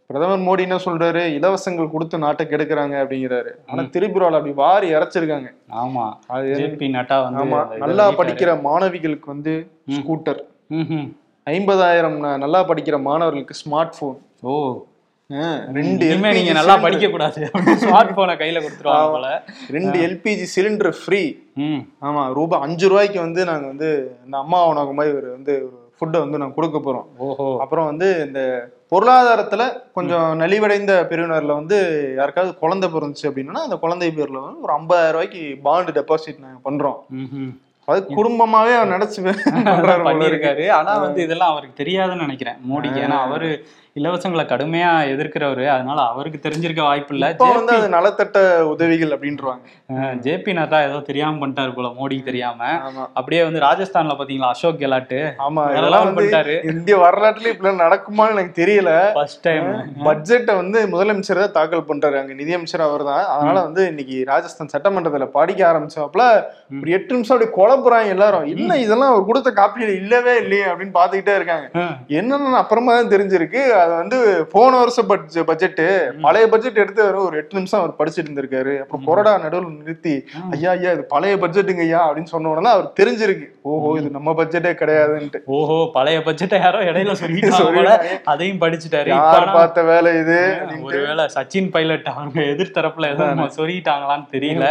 [0.10, 1.22] பிரதமர் மோடி என்ன சொல்றாரு?
[1.38, 3.52] இலவசங்கள் கொடுத்து நாட்டை கெடுக்கிறாங்க அப்படிங்கிறாரு.
[3.70, 5.50] ஆனா திரிபுரால அப்படி வாரி இறைச்சிருக்காங்க
[5.82, 6.06] ஆமா.
[6.36, 6.52] அது
[6.94, 7.60] நட்டா வந்து ஆமா.
[7.84, 8.06] நல்லா.
[8.20, 9.54] படிக்கிற மாணவிகளுக்கு வந்து
[9.98, 10.40] ஸ்கூட்டர்.
[11.48, 14.54] ஐம்பதாயிரம் நல்லா படிக்கிற மாணவர்களுக்கு ஸ்மார்ட் போன் ஓ.
[15.78, 17.40] ரெண்டு இனிமே நீங்க நல்லா படிக்க கூடாது
[17.82, 19.30] ஸ்மார்ட் போனை கையில கொடுத்துருவாங்க போல.
[19.76, 21.22] ரெண்டு எல்பிஜி சிலிண்டர் ஃப்ரீ.
[22.08, 23.90] ஆமா ரூபாய் அஞ்சு ரூபாய்க்கு வந்து நாங்க வந்து
[24.26, 25.56] இந்த அம்மா உணவு மாதிரி ஒரு வந்து
[26.00, 27.06] ஃபுட்டை வந்து நாங்க கொடுக்க போறோம்.
[27.18, 27.58] ஓஹோ.
[27.60, 28.42] அப்புறம் வந்து இந்த
[28.92, 29.64] பொருளாதாரத்துல
[29.94, 31.78] கொஞ்சம் நலிவடைந்த பிரிவினர்ல வந்து
[32.18, 37.00] யாருக்காவது குழந்தை பிறந்துச்சு அப்படின்னா அந்த குழந்தை பேர்ல வந்து ஒரு ஐம்பதாயிரம் ரூபாய்க்கு பாண்டு டெபாசிட் நாங்க பண்றோம்.
[37.16, 37.50] ம்ஹும்.
[37.88, 39.20] அது குடும்பமாவே அவர் நினைச்சு.
[40.08, 40.70] பண்ணியிருக்காரு.
[40.70, 42.56] ஆனா வந்து இதெல்லாம் அவருக்கு தெரியாதுன்னு நினைக்கிறேன்.
[42.72, 43.00] மோடிக்கு.
[43.02, 43.50] ஏன்னா அவரு
[44.00, 45.66] இலவசங்களை கடுமையா எதிர்க்கிறவரு.
[45.76, 47.28] அதனால அவருக்கு தெரிஞ்சிருக்க வாய்ப்பு இல்ல
[47.58, 48.40] வந்து அது நலத்தட்ட
[48.74, 49.64] உதவிகள் அப்படின்றாங்க.
[50.26, 52.62] ஜேபி நட்டா ஏதோ தெரியாம பண்ணிட்டாரு போல மோடிக்கு தெரியாம.
[53.18, 55.20] அப்படியே வந்து ராஜஸ்தான்ல பாத்தீங்களா அசோக் கெலாட்டு?
[55.46, 56.56] ஆமா இதெல்லாம் பண்ணிட்டாரு.
[56.72, 58.92] இந்திய வரலாற்றுல இப்படி நடக்குமான்னு எனக்கு தெரியல.
[59.18, 59.70] ஃபர்ஸ்ட் டைம்
[60.08, 62.18] பட்ஜெட்டை வந்து முதலமைச்சர் தான் தாக்கல் பண்றாரு.
[62.22, 63.24] அங்க நிதியமைச்சர் அவர் தான்.
[63.36, 66.26] அதனால வந்து இன்னைக்கு ராஜஸ்தான் சட்டமன்றத்துல படிக்க ஆரம்பிச்சாப்ல
[66.82, 68.48] ஒரு எட்டு நிமிஷம் அப்படி குழப்புறாங்க எல்லாரும்.
[68.56, 71.68] என்ன இதெல்லாம் அவர் கொடுத்த காப்பியில இல்லவே இல்லையே அப்படின்னு பாத்துக்கிட்டே இருக்காங்க.
[72.20, 73.64] என்னன்னு அப்புறமா தான் தெரிஞ்சிருக்கு.
[73.88, 74.18] அது வந்து
[74.54, 75.10] போன வருஷம்
[75.50, 75.82] பட்ஜெட்
[76.26, 78.74] பழைய பட்ஜெட் எடுத்து ஒரு எட்டு நிமிஷம் அவர் படிச்சுட்டு இருந்திருக்காரு.
[78.84, 80.14] அப்புறம் கொறடா நடுவில் நிறுத்தி
[80.56, 83.48] ஐயா ஐயா இது பழைய பட்ஜெட்டுங்க ஐயா அப்படின்னு சொன்ன உடனே அவர் தெரிஞ்சிருக்கு.
[83.72, 85.40] ஓஹோ இது நம்ம பட்ஜெட்டே கிடையாதுன்ட்டு.
[85.58, 87.94] ஓஹோ பழைய பட்ஜெட்டை யாரோ இடையில சொல்லிட்டாங்க.
[88.34, 89.10] அதையும் படிச்சுட்டாரு.
[89.14, 90.40] யார் பார்த்த வேலை இது.
[90.88, 94.66] ஒருவேளை சச்சின் பைலட் அவங்க எதிர்த்தரப்புல எதுவும் சொல்லிட்டாங்களான்னு தெரியல.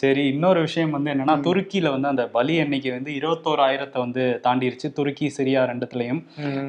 [0.00, 4.88] சரி இன்னொரு விஷயம் வந்து என்னன்னா துருக்கியில வந்து அந்த பலி எண்ணிக்கை வந்து இருபத்தோராயிரத்தை வந்து தாண்டிருச்சு.
[4.98, 6.22] துருக்கி சிரியா ரெண்டுத்துலயும்.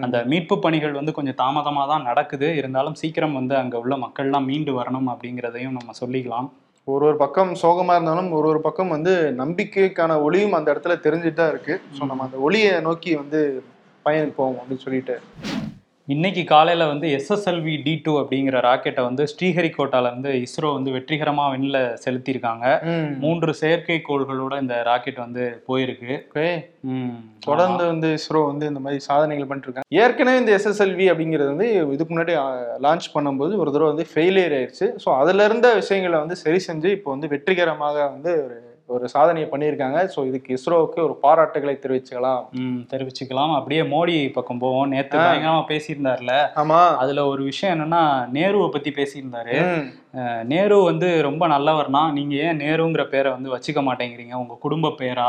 [0.05, 2.55] அந்த மீட்பு பணிகள் வந்து கொஞ்சம் தாமதமா தான் நடக்குது.
[2.55, 6.49] இருந்தாலும் சீக்கிரம் வந்து அங்கே உள்ள மக்கள்லாம் மீண்டு வரணும் அப்படிங்கிறதையும் நம்ம சொல்லிக்கலாம்.
[6.87, 11.49] ஒரு ஒரு பக்கம் சோகமா இருந்தாலும் ஒரு ஒரு பக்கம் வந்து நம்பிக்கைக்கான ஒளியும் அந்த இடத்துல தெரிஞ்சுட்டு தான்
[11.49, 11.81] இருக்கு.
[11.97, 13.63] ஸோ நம்ம அந்த ஒளியை நோக்கி வந்து
[14.03, 15.17] பயன் போவோம் அப்படின்னு சொல்லிட்டு.
[16.13, 21.77] இன்னைக்கு காலையில வந்து எஸ்எஸ்எல்வி டி டூ அப்படிங்கிற ராக்கெட்டை வந்து ஸ்ரீஹரிகோட்டால இருந்து இஸ்ரோ வந்து வெற்றிகரமா விண்ணில்
[22.03, 22.65] செலுத்தியிருக்காங்க.
[23.23, 26.15] மூன்று செயற்கைக்கோள்களோட இந்த ராக்கெட் வந்து போயிருக்கு.
[27.47, 32.13] தொடர்ந்து வந்து இஸ்ரோ வந்து இந்த மாதிரி சாதனைகள் பண்ணிட்டு இருக்காங்க ஏற்கனவே இந்த எஸ்எஸ்எல்வி அப்படிங்கிறது வந்து இதுக்கு
[32.13, 32.35] முன்னாடி
[32.87, 37.11] லான்ச் பண்ணும்போது ஒரு தடவை வந்து ஃபெயிலியர் ஆயிடுச்சு ஸோ அதுல இருந்த விஷயங்களை வந்து சரி செஞ்சு இப்போ
[37.15, 38.57] வந்து வெற்றிகரமாக வந்து ஒரு
[38.89, 40.09] ஒரு சாதனையை பண்ணியிருக்காங்க.
[40.15, 42.43] ஸோ இதுக்கு இஸ்ரோவுக்கு ஒரு பாராட்டுகளை தெரிவிச்சுக்கலாம்.
[42.89, 43.53] தெரிவிச்சுக்கலாம்.
[43.55, 44.87] அப்படியே மோடி பக்கம் போவோம்.
[44.87, 45.23] நேத்து ஆ.
[45.23, 46.35] பயங்கரமா பேசியிருந்தாருல.
[46.55, 46.81] ஆமா.
[46.95, 49.57] அதுல ஒரு விஷயம் என்னன்னா நேருவை பத்தி பேசியிருந்தாரு.
[50.43, 54.33] நேரு வந்து ரொம்ப நல்லவர்னா நீங்க ஏன் நேருங்கிற பேரை வந்து வச்சுக்க மாட்டேங்கிறீங்க?
[54.33, 55.27] உங்க குடும்ப பேரா?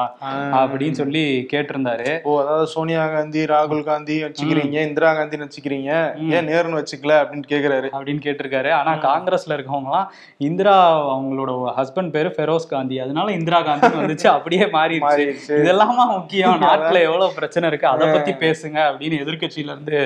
[0.60, 2.06] அப்படின்னு சொல்லி கேட்டிருந்தாரு.
[2.22, 5.90] ஓ அதாவது சோனியா காந்தி ராகுல் காந்தி வச்சுக்கிறீங்க இந்திரா காந்தின்னு வச்சுக்கிறீங்க.
[6.30, 7.14] ஏன் நேருன்னு வச்சுக்கல?
[7.20, 7.90] அப்படின்னு கேக்குறாரு.
[7.92, 8.70] அப்படின்னு கேட்டிருக்காரு.
[8.72, 10.08] ஆனா காங்கிரஸ்ல இருக்கவங்கலாம்
[10.40, 10.76] இந்திரா
[11.10, 12.98] அவங்களோட ஹஸ்பண்ட் பேரு ஃபெரோஸ் காந்தி.
[12.98, 15.54] அதனால இந்திரா காந்தி வந்துச்சு அப்படியே மாறிடுச்சு.
[15.60, 16.60] இதெல்லாமா முக்கியம்?
[16.64, 17.86] நாட்டுல எவ்வளவு பிரச்சனை இருக்கு?
[17.92, 19.98] அதை பத்தி பேசுங்க அப்படின்னு எதிர்க்கட்சியில இருந்து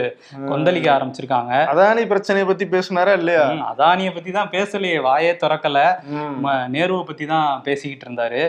[0.51, 1.53] கொந்தளிக்க ஆரம்பிச்சிருக்காங்க.
[1.73, 3.45] அதானி பிரச்சனையை பத்தி பேசுனாரா இல்லையா?
[3.73, 5.79] அதானிய பத்தி தான் பேசலையே வாயே திறக்கல.
[6.77, 8.43] நேருவை பத்தி தான் பேசிக்கிட்டு இருந்தாரு.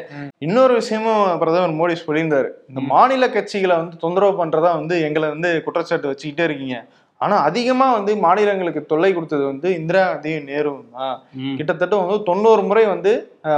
[0.48, 2.52] இன்னொரு விஷயமும் பிரதமர் மோடி சொல்லியிருந்தாரு.
[2.72, 6.78] இந்த மாநில கட்சிகளை வந்து தொந்தரவு பண்றதா வந்து எங்களை வந்து குற்றச்சாட்டு வச்சுக்கிட்டே இருக்கீங்க.
[7.22, 11.16] ஆனா அதிகமா வந்து மாநிலங்களுக்கு தொல்லை கொடுத்தது வந்து இந்திரா காந்தியும் நேருவும் தான்.
[11.58, 13.12] கிட்டத்தட்ட வந்து தொண்ணூறு முறை வந்து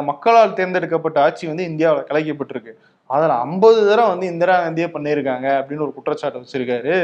[0.10, 2.74] மக்களால் தேர்ந்தெடுக்கப்பட்ட ஆட்சி வந்து இந்தியாவில் கலைக்கப்பட்டிருக்கு.
[3.10, 6.96] அதுல ஐம்பது தடவை வந்து இந்திரா காந்தியே பண்ணியிருக்காங்க அப்படின்னு ஒரு குற்றச்சாட்டு வச்சிருக்காரு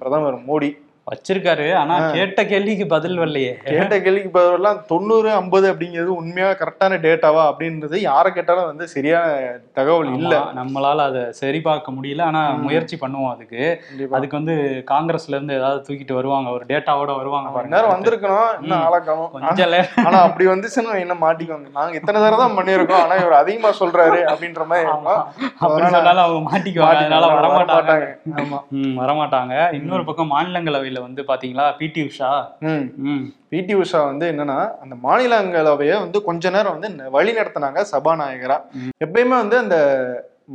[0.00, 0.70] பிரதமர் மோடி.
[1.10, 1.74] வச்சிருக்காரு.
[1.74, 3.52] ஆனா கேட்ட கேள்விக்கு பதில் வரலையே.
[3.52, 10.14] கேட்ட கேள்விக்கு பதிலாம் தொண்ணூறு ஐம்பது அப்படிங்கிறது உண்மையா கரெக்டான டேட்டாவா அப்படின்றது யாரை கேட்டாலும் வந்து சரியான தகவல்
[10.14, 10.38] இல்ல.
[10.38, 12.22] நம்மளால அதை சரி பார்க்க முடியல.
[12.22, 13.82] ஆனா முயற்சி பண்ணுவோம் அதுக்கு.
[14.10, 16.50] அதுக்கு வந்து காங்கிரஸ்ல இருந்து ஏதாவது தூக்கிட்டு வருவாங்க.
[16.50, 17.80] ஒரு டேட்டாவோட வருவாங்க பாருங்க.
[17.80, 18.62] நேரம் வந்திருக்கணும்.
[18.62, 23.02] இன்னும் கொஞ்சம் லே- ஆனா அப்படி வந்துச்சுன்னா என்ன மாட்டிக்கோங்க நாங்க இத்தனை தடவை தான் பண்ணியிருக்கோம்.
[23.02, 25.04] ஆனா இவர் அதிகமா சொல்றாரு அப்படின்ற மாதிரி இருக்கும்.
[25.04, 26.94] அப்படி அதனால சொன்னாலும் அவங்க மாட்டிக்குவாங்க.
[26.94, 28.18] அதனால மாட்டிக்குவாங்க, வரமாட்டாங்க.
[28.34, 28.58] ஆமா.
[28.72, 29.74] வரமாட்டாங்க.
[29.74, 31.66] இன்னொரு பக்கம் மாநிலங்களவையில மாநிலங்களவையில வந்து பாத்தீங்களா?
[31.80, 32.30] பிடி உஷா?
[33.52, 38.58] பிடி உஷா வந்து என்னன்னா அந்த மாநிலங்களவையை வந்து கொஞ்ச நேரம் வந்து வழி நடத்தினாங்க சபாநாயகரா.
[39.06, 39.76] எப்பயுமே வந்து அந்த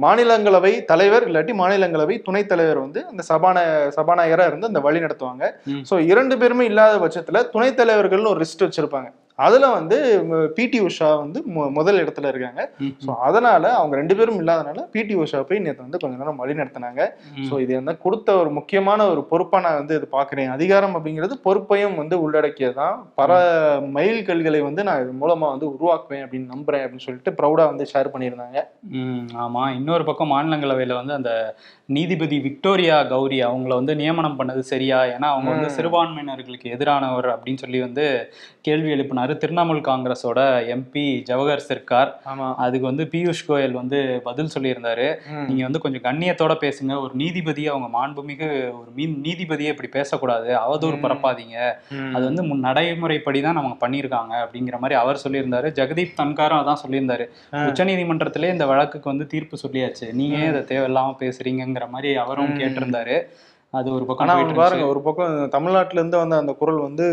[0.03, 3.57] மாநிலங்களவை தலைவர் இல்லாட்டி மாநிலங்களவை துணைத் தலைவர் வந்து அந்த சபான
[3.97, 5.43] சபாநாயகரா இருந்து அந்த வழி நடத்துவாங்க.
[5.89, 9.09] ஸோ இரண்டு பேருமே இல்லாத பட்சத்துல துணைத் தலைவர்கள்னு ஒரு லிஸ்ட் வச்சிருப்பாங்க.
[9.39, 9.97] அதுல வந்து
[10.57, 11.39] பிடி உஷா வந்து
[11.75, 12.61] முதல் இடத்துல இருக்காங்க.
[13.03, 17.01] ஸோ அதனால அவங்க ரெண்டு பேரும் இல்லாதனால பிடி உஷா போய் நேற்று வந்து கொஞ்ச நேரம் வழி நடத்தினாங்க.
[17.47, 20.49] ஸோ இது வந்து கொடுத்த ஒரு முக்கியமான ஒரு பொறுப்பா நான் வந்து இது பாக்குறேன்.
[20.55, 22.97] அதிகாரம் அப்படிங்கிறது பொறுப்பையும் வந்து உள்ளடக்கியதுதான்.
[23.21, 23.31] பல
[23.97, 28.11] மைல் கல்களை வந்து நான் இது மூலமா வந்து உருவாக்குவேன் அப்படின்னு நம்புறேன் அப்படின்னு சொல்லிட்டு ப்ரௌடா வந்து ஷேர்
[28.13, 28.59] பண்ணியிருந்தாங்க.
[28.99, 29.63] ம் ஆமா.
[29.79, 31.31] இன்னொரு பக்கம் மாநிலங்களவையில வந்து அந்த
[31.89, 34.99] நீதிபதி விக்டோரியா கௌரி அவங்கள வந்து நியமனம் பண்ணது சரியா?
[35.13, 35.69] ஏன்னா அவங்க வந்து.
[35.77, 38.05] சிறுபான்மையினர்களுக்கு எதிரானவர் அப்படின்னு சொல்லி வந்து
[38.67, 39.33] கேள்வி எழுப்பினாரு.
[39.43, 40.39] திரிணாமுல் காங்கிரஸோட
[40.73, 42.09] எம்பி ஜவஹர் சர்க்கார்
[42.57, 45.07] அதுக்கு வந்து பியூஷ் கோயல் வந்து பதில் சொல்லியிருந்தாரு.
[45.47, 46.93] நீங்க வந்து கொஞ்சம் கண்ணியத்தோட பேசுங்க.
[47.03, 48.49] ஒரு நீதிபதியை அவங்க மாண்புமிகு
[48.79, 50.49] ஒரு மீன் நீதிபதியை இப்படி பேசக்கூடாது.
[50.65, 50.95] அவதூறு.
[51.05, 51.57] பரப்பாதீங்க.
[52.15, 55.67] அது வந்து முன் நடைமுறைப்படி தான் அவங்க பண்ணியிருக்காங்க அப்படிங்கிற மாதிரி அவர் சொல்லியிருந்தாரு.
[55.79, 57.25] ஜெகதீப் தன்காரும் அதான் சொல்லியிருந்தாரு.
[57.67, 60.07] உச்சநீதிமன்றத்திலே இந்த வழக்குக்கு வந்து தீர்ப்பு சொல்லியாச்சு.
[60.21, 62.53] நீங்க இதை தேவையில்லாம பேசுறீங்கங்கிற மாதிரி அவரும்.
[62.59, 63.17] கேட்டிருந்தாரு.
[63.73, 64.85] அது ஒரு பக்கம் ஆனா போயிட்டு அவன் பாருங்க.
[64.91, 67.05] ஒரு பக்கம் தமிழ்நாட்டுல இருந்து வந்த அந்த குரல் வந்து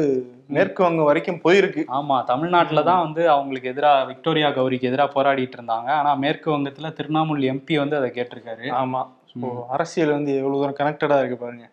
[0.56, 1.82] மேற்கு வங்கம் வரைக்கும் போயிருக்கு.
[1.98, 5.88] ஆமா தமிழ்நாட்டுல தான் வந்து அவங்களுக்கு எதிரா விக்டோரியா கௌரிக்கு எதிரா போராடிட்டு இருந்தாங்க.
[6.00, 8.66] ஆனா மேற்கு வங்கத்துல திருவண்ணாமலை எம்பி வந்து அதை கேட்டிருக்காரு.
[8.82, 9.02] ஆமா.
[9.68, 11.66] அரசியல் வந்து எவ்வளவு தூரம் கனெக்டடா இருக்கு பாருங்க.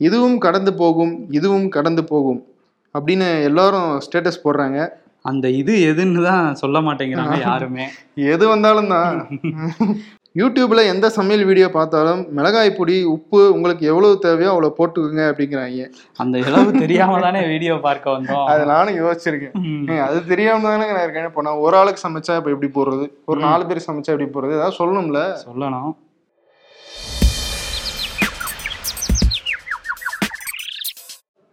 [0.00, 2.40] இதுவும் கடந்து போகும் இதுவும் கடந்து போகும்
[2.94, 4.78] அப்படின்னு எல்லாரும் ஸ்டேட்டஸ் போடுறாங்க.
[5.24, 7.84] அந்த இது எதுன்னு தான் சொல்ல மாட்டேங்கிறாங்க யாருமே.
[8.32, 9.16] எது வந்தாலும் தான்.
[10.36, 15.84] யூடியூப்ல எந்த சமையல் வீடியோ பார்த்தாலும் மிளகாய் பொடி உப்பு உங்களுக்கு எவ்வளவு தேவையோ அவ்வளவு போட்டுக்கோங்க அப்படிங்கிறாங்க.
[16.18, 18.46] அந்த இளவு தெரியாம தானே வீடியோ பார்க்க வந்தோம்.
[18.46, 19.54] அது நானும் யோசிச்சிருக்கேன்.
[20.08, 21.28] அது தெரியாம தானே நான் இருக்கேன்.
[21.30, 24.78] இப்போ நான் ஒரு ஆளுக்கு சமைச்சா இப்போ எப்படி போடுறது ஒரு நாலு பேர் சமைச்சா எப்படி போடுறது ஏதாவது
[24.80, 25.22] சொல்லணும்ல.
[25.46, 25.92] சொல்லணும்.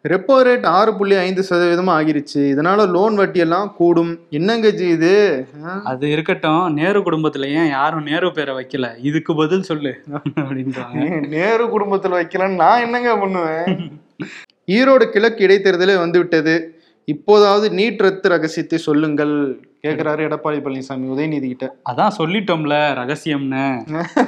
[0.09, 2.41] ரெப்போ ரேட் ஆறு புள்ளி ஐந்து சதவீதமா ஆகிருச்சு.
[2.53, 4.19] இதனால லோன் வட்டி எல்லாம் கூடும்.
[4.29, 5.47] என்னங்க ஜி இது?
[5.83, 6.73] அது இருக்கட்டும்.
[6.73, 8.95] நேரு குடும்பத்துல ஏன் யாரும் நேரு பேரை வைக்கல?
[9.01, 10.03] இதுக்கு பதில் சொல்லு.
[10.35, 11.27] அப்படின்றாங்க.
[11.27, 13.91] நேரு குடும்பத்துல வைக்கலன்னு நான் என்னங்க பண்ணுவேன்?
[14.67, 19.35] ஈரோடு கிழக்கு இடைத்தேர்தலே வந்து விட்டது இப்போதாவது நீட் ரத்து ரகசியத்தை சொல்லுங்கள்.
[19.81, 21.75] கேக்குறாரு எடப்பாடி பழனிசாமி உதயநிதி கிட்ட.
[21.89, 23.65] அதான் சொல்லிட்டோம்ல ரகசியம்னு.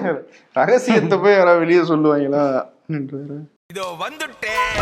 [0.53, 2.45] ரகசியத்தை போய் யாராவது வெளியே சொல்லுவாங்களா.
[3.73, 4.73] இதோ வந்துட்டேன்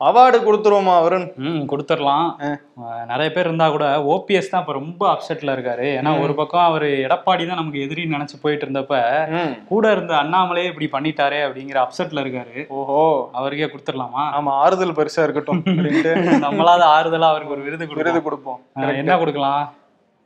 [0.00, 2.26] அவார்டு கொடுத்துருவோமா அவருன் ம் கொடுத்துடலாம்
[3.10, 5.86] நிறைய பேர் இருந்தா கூட ஓபிஎஸ் தான் இப்ப ரொம்ப அப்செட்ல இருக்காரு.
[5.98, 9.00] ஏன்னா ஒரு பக்கம் அவர் எடப்பாடி தான் நமக்கு எதிரி நினைச்சு போயிட்டு இருந்தப்ப
[9.70, 12.56] கூட இருந்த அண்ணாமலே இப்படி பண்ணிட்டாரே அப்படிங்கிற அப்செட்ல இருக்காரு.
[12.78, 13.02] ஓஹோ.
[13.40, 15.62] அவருக்கே கொடுத்துடலாமா ஆமா ஆறுதல் பரிசா இருக்கட்டும்
[16.46, 18.60] நம்மளால ஆறுதலா அவருக்கு ஒரு விருது விருது கொடுப்போம்.
[19.02, 19.62] என்ன கொடுக்கலாம்?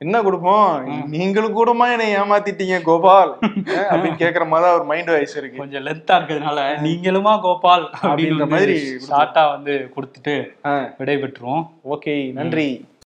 [0.00, 0.70] என்ன கொடுப்போம்?
[1.08, 3.30] நீங்களும் கூடமா என்னை ஏமாத்திட்டீங்க கோபால்?
[3.90, 5.58] அப்படின்னு கேக்குற மாதிரி அவர் மைண்ட் வாய்ஸ் இருக்கு.
[5.58, 7.84] கொஞ்சம் லென்த்தா இருக்கிறதுனால நீங்களுமா கோபால்?
[8.02, 8.76] அப்படின்ற மாதிரி
[9.06, 10.34] ஷார்ட்டா வந்து கொடுத்துட்டு
[10.66, 12.66] ஆ, விடை பெற்றுருவோம் ஓகே நன்றி.